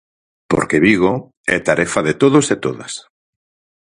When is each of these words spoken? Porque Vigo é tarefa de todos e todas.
Porque 0.51 0.81
Vigo 0.85 1.13
é 1.55 1.57
tarefa 1.69 1.99
de 2.07 2.13
todos 2.21 2.45
e 2.55 2.57
todas. 2.65 2.93